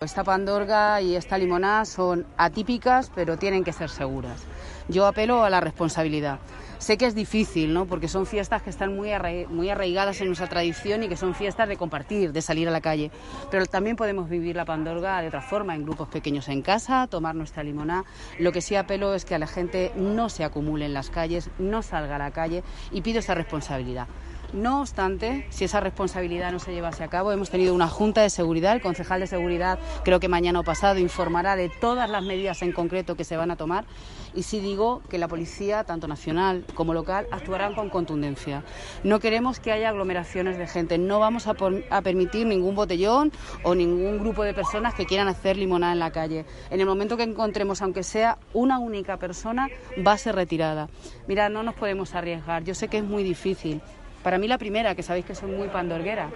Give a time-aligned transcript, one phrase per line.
[0.00, 4.44] Esta pandorga y esta limonada son atípicas, pero tienen que ser seguras.
[4.86, 6.38] Yo apelo a la responsabilidad.
[6.78, 7.84] Sé que es difícil, ¿no?
[7.84, 11.76] Porque son fiestas que están muy, arraigadas en nuestra tradición y que son fiestas de
[11.76, 13.10] compartir, de salir a la calle.
[13.50, 17.34] Pero también podemos vivir la pandorga de otra forma, en grupos pequeños en casa, tomar
[17.34, 18.04] nuestra limonada.
[18.38, 21.50] Lo que sí apelo es que a la gente no se acumule en las calles,
[21.58, 24.06] no salga a la calle y pido esa responsabilidad.
[24.54, 28.30] No obstante, si esa responsabilidad no se llevase a cabo, hemos tenido una Junta de
[28.30, 32.62] Seguridad, el concejal de Seguridad creo que mañana o pasado informará de todas las medidas
[32.62, 33.84] en concreto que se van a tomar
[34.34, 38.64] y sí digo que la policía, tanto nacional como local, actuarán con contundencia.
[39.04, 41.54] No queremos que haya aglomeraciones de gente, no vamos a,
[41.90, 43.32] a permitir ningún botellón
[43.64, 46.46] o ningún grupo de personas que quieran hacer limonada en la calle.
[46.70, 49.68] En el momento que encontremos, aunque sea una única persona,
[50.06, 50.88] va a ser retirada.
[51.26, 53.82] Mira, no nos podemos arriesgar, yo sé que es muy difícil,
[54.28, 56.28] para mí la primera, que sabéis que soy muy pandorguera,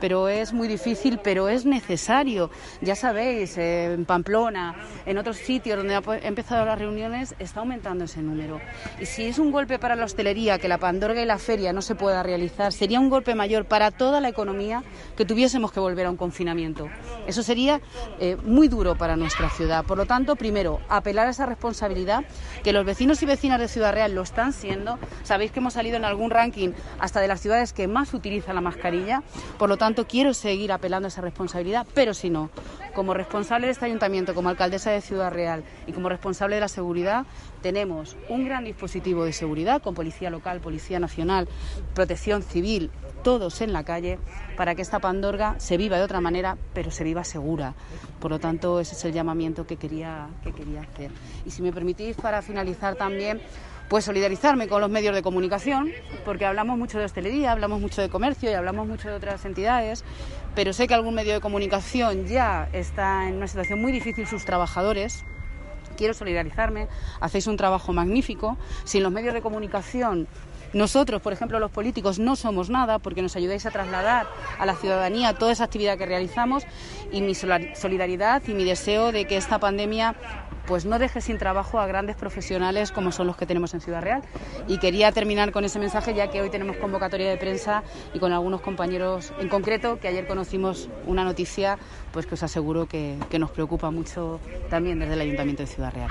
[0.00, 2.52] pero es muy difícil, pero es necesario.
[2.80, 4.76] Ya sabéis, eh, en Pamplona,
[5.06, 8.60] en otros sitios donde han empezado las reuniones, está aumentando ese número.
[9.00, 11.82] Y si es un golpe para la hostelería, que la pandorga y la feria no
[11.82, 14.84] se pueda realizar, sería un golpe mayor para toda la economía
[15.16, 16.86] que tuviésemos que volver a un confinamiento.
[17.26, 17.80] Eso sería
[18.18, 19.84] eh, muy duro para nuestra ciudad.
[19.84, 22.24] Por lo tanto, primero, apelar a esa responsabilidad,
[22.62, 24.98] que los vecinos y vecinas de Ciudad Real lo están siendo.
[25.22, 28.60] Sabéis que hemos salido en algún ranking hasta de las ciudades que más utilizan la
[28.60, 29.22] mascarilla.
[29.58, 32.50] Por lo tanto, quiero seguir apelando a esa responsabilidad, pero si no,
[32.94, 36.68] como responsable de este ayuntamiento, como alcaldesa de Ciudad Real y como responsable de la
[36.68, 37.24] seguridad,
[37.62, 41.48] tenemos un gran dispositivo de seguridad con policía local, policía nacional,
[41.94, 42.90] protección civil,
[43.22, 44.18] todos en la calle
[44.56, 47.74] para que esta pandorga se viva de otra manera, pero se viva segura.
[48.20, 51.10] Por lo tanto, ese es el llamamiento que quería, que quería hacer.
[51.44, 53.40] Y si me permitís, para finalizar también,
[53.88, 55.90] pues solidarizarme con los medios de comunicación,
[56.24, 60.02] porque hablamos mucho de hostelería, hablamos mucho de comercio y hablamos mucho de otras entidades,
[60.54, 64.44] pero sé que algún medio de comunicación ya está en una situación muy difícil sus
[64.44, 65.24] trabajadores.
[66.02, 66.88] Quiero solidarizarme,
[67.20, 68.58] hacéis un trabajo magnífico.
[68.82, 70.26] Sin los medios de comunicación
[70.72, 74.26] nosotros, por ejemplo, los políticos, no somos nada porque nos ayudáis a trasladar
[74.58, 76.64] a la ciudadanía toda esa actividad que realizamos
[77.12, 80.16] y mi solidaridad y mi deseo de que esta pandemia
[80.72, 84.00] pues no deje sin trabajo a grandes profesionales como son los que tenemos en Ciudad
[84.00, 84.22] Real.
[84.68, 87.82] Y quería terminar con ese mensaje ya que hoy tenemos convocatoria de prensa
[88.14, 91.78] y con algunos compañeros en concreto que ayer conocimos una noticia
[92.10, 94.40] pues que os aseguro que, que nos preocupa mucho
[94.70, 96.08] también desde el Ayuntamiento de Ciudad Real.